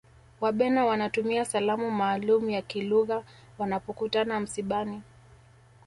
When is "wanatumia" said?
0.85-1.45